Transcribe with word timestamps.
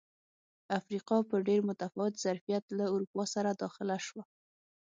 افریقا 0.79 1.17
په 1.29 1.35
ډېر 1.47 1.59
متفاوت 1.69 2.13
ظرفیت 2.25 2.65
له 2.77 2.85
اروپا 2.93 3.23
سره 3.33 3.51
داخله 3.63 3.97
شوه. 4.05 4.23